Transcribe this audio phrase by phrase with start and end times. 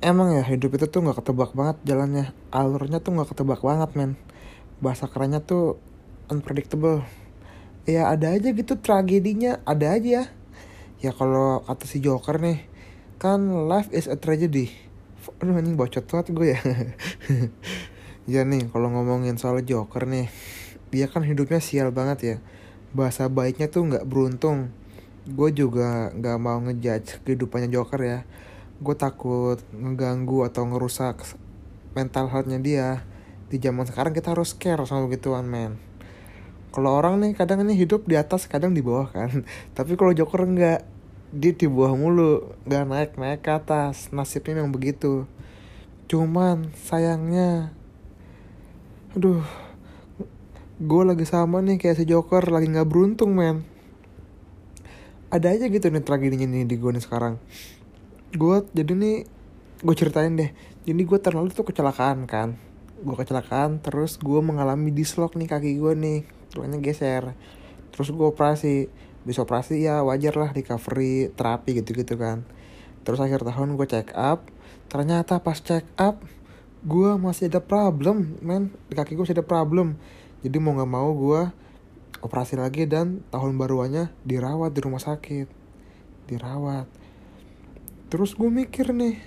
[0.00, 2.32] emang ya hidup itu tuh nggak ketebak banget jalannya.
[2.48, 4.12] Alurnya tuh nggak ketebak banget men.
[4.80, 5.76] Bahasa kerennya tuh
[6.32, 7.04] unpredictable.
[7.84, 10.32] Ya ada aja gitu tragedinya ada aja.
[11.00, 12.64] Ya kalau kata si Joker nih
[13.20, 14.72] kan life is a tragedy.
[15.40, 16.60] Aduh anjing bocot banget gue ya.
[18.28, 20.30] Ya nih kalau ngomongin soal Joker nih
[20.92, 22.36] dia kan hidupnya sial banget ya.
[22.94, 24.70] Bahasa baiknya tuh nggak beruntung.
[25.26, 28.18] Gue juga nggak mau ngejudge kehidupannya Joker ya
[28.80, 31.20] gue takut ngeganggu atau ngerusak
[31.92, 32.88] mental healthnya dia.
[33.52, 35.76] Di zaman sekarang kita harus care sama begituan men.
[36.70, 39.44] Kalau orang nih kadang ini hidup di atas kadang di bawah kan.
[39.76, 40.86] Tapi kalau Joker enggak
[41.30, 42.56] dia di bawah mulu.
[42.64, 44.08] Nggak naik naik ke atas.
[44.14, 45.28] Nasibnya memang begitu.
[46.08, 47.76] Cuman sayangnya
[49.10, 49.42] aduh
[50.78, 53.66] gue lagi sama nih kayak si Joker lagi nggak beruntung men.
[55.28, 57.38] Ada aja gitu nih tragedinya nih di gue nih sekarang
[58.30, 59.16] gue jadi nih
[59.80, 60.50] gue ceritain deh.
[60.86, 62.54] Jadi gue terlalu tuh kecelakaan kan.
[63.00, 66.20] Gue kecelakaan terus gue mengalami dislok nih kaki gue nih.
[66.52, 67.34] Tulangnya geser.
[67.90, 68.86] Terus gue operasi.
[69.20, 72.46] Bisa operasi ya wajar lah recovery terapi gitu gitu kan.
[73.02, 74.46] Terus akhir tahun gue check up.
[74.86, 76.22] Ternyata pas check up
[76.80, 78.70] gue masih ada problem men.
[78.86, 79.98] Di kaki gue masih ada problem.
[80.40, 81.42] Jadi mau nggak mau gue
[82.20, 85.48] operasi lagi dan tahun baruannya dirawat di rumah sakit.
[86.30, 86.99] Dirawat
[88.10, 89.22] terus gue mikir nih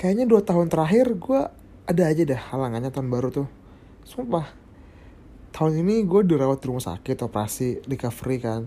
[0.00, 1.40] kayaknya dua tahun terakhir gue
[1.90, 3.48] ada aja dah halangannya tahun baru tuh.
[4.06, 4.46] Sumpah
[5.50, 8.62] tahun ini gue dirawat di rumah sakit operasi recovery kan.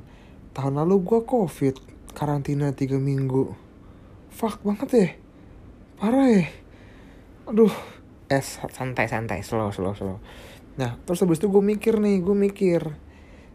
[0.51, 1.79] Tahun lalu gue covid
[2.11, 3.55] karantina tiga minggu.
[4.29, 5.09] Fuck banget ya.
[5.97, 6.45] Parah ya.
[7.47, 7.71] Aduh.
[8.27, 9.39] Eh santai santai.
[9.39, 10.19] Slow slow slow.
[10.75, 12.81] Nah terus habis itu gue mikir nih gue mikir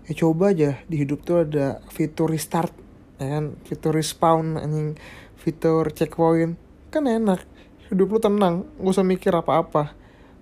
[0.08, 2.72] ya coba aja di hidup tuh ada fitur restart
[3.18, 3.58] ya kan?
[3.66, 4.98] Fitur respawn anjing.
[5.38, 6.58] Fitur checkpoint
[6.90, 7.44] kan enak.
[7.90, 9.92] Hidup lu tenang gak usah mikir apa-apa.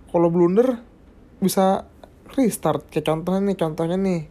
[0.08, 0.80] Kalau blunder
[1.42, 1.88] bisa
[2.32, 2.88] restart.
[2.88, 4.22] Kayak contohnya nih contohnya nih.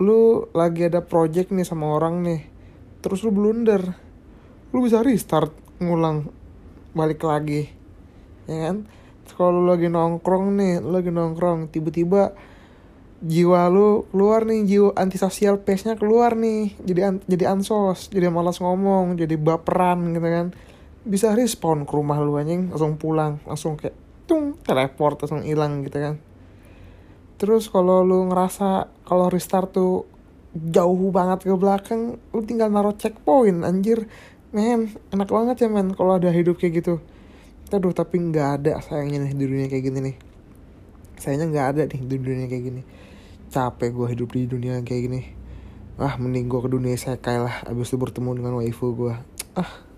[0.00, 2.40] Lu lagi ada project nih sama orang nih.
[3.04, 3.82] Terus lu blunder.
[4.70, 6.30] Lu bisa restart ngulang
[6.94, 7.68] balik lagi.
[8.48, 8.88] Ya kan?
[9.30, 12.34] Kalau lagi nongkrong nih lagi nongkrong tiba-tiba
[13.20, 16.72] jiwa lu keluar nih jiwa antisosial pace nya keluar nih.
[16.80, 20.46] Jadi an jadi ansos jadi malas ngomong jadi baperan gitu kan.
[21.04, 23.92] Bisa respawn ke rumah lu anjing langsung pulang langsung kayak
[24.24, 26.14] tung teleport langsung hilang gitu kan.
[27.36, 30.08] Terus kalau lu ngerasa kalau restart tuh
[30.50, 34.08] jauh banget ke belakang lu tinggal naruh checkpoint anjir.
[34.50, 37.04] Men enak banget ya men kalau ada hidup kayak gitu.
[37.70, 40.16] Aduh tapi nggak ada sayangnya nih di dunia kayak gini nih.
[41.20, 42.82] Sayangnya nggak ada nih di dunia kayak gini
[43.50, 45.22] capek gue hidup di dunia kayak gini.
[46.00, 49.14] Ah mending gue ke dunia saya lah abis itu bertemu dengan waifu gue
[49.58, 49.89] ah